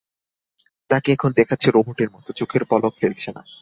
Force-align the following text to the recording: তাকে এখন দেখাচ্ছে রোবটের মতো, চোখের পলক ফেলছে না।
তাকে 0.89 1.09
এখন 1.11 1.31
দেখাচ্ছে 1.31 1.67
রোবটের 1.71 2.09
মতো, 2.11 2.29
চোখের 2.33 2.63
পলক 2.69 2.93
ফেলছে 2.97 3.29
না। 3.35 3.41